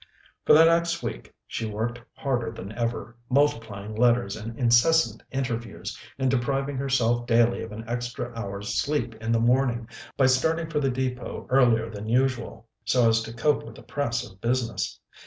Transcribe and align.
For 0.47 0.53
the 0.53 0.65
next 0.65 1.03
week 1.03 1.31
she 1.45 1.67
worked 1.69 2.01
harder 2.15 2.49
than 2.49 2.71
ever, 2.71 3.15
multiplying 3.29 3.93
letters 3.93 4.35
and 4.35 4.57
incessant 4.57 5.21
interviews, 5.29 5.95
and 6.17 6.31
depriving 6.31 6.75
herself 6.75 7.27
daily 7.27 7.61
of 7.61 7.71
an 7.71 7.87
extra 7.87 8.33
hour's 8.35 8.69
sleep 8.73 9.13
in 9.21 9.31
the 9.31 9.39
morning 9.39 9.87
by 10.17 10.25
starting 10.25 10.71
for 10.71 10.79
the 10.79 10.89
Depôt 10.89 11.45
earlier 11.49 11.87
than 11.87 12.07
usual, 12.09 12.67
so 12.83 13.07
as 13.09 13.21
to 13.21 13.31
cope 13.31 13.61
with 13.61 13.75
the 13.75 13.83
press 13.83 14.25
of 14.27 14.41
business. 14.41 14.99